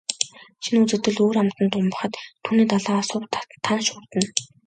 Шинэ 0.63 0.79
үзэгдэл 0.83 1.17
өөр 1.23 1.37
амтанд 1.41 1.73
умбахад 1.79 2.13
түүний 2.43 2.67
далайгаас 2.69 3.07
сувд, 3.11 3.31
тана 3.65 3.81
шүүрдэнэ. 3.87 4.27